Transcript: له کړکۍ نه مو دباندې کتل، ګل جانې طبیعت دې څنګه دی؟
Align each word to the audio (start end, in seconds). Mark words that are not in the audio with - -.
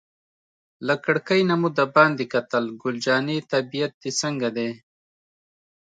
له 0.87 0.95
کړکۍ 1.05 1.41
نه 1.49 1.55
مو 1.59 1.69
دباندې 1.79 2.25
کتل، 2.33 2.65
ګل 2.81 2.95
جانې 3.05 3.37
طبیعت 3.53 3.93
دې 4.01 4.11
څنګه 4.21 4.49
دی؟ 4.57 4.69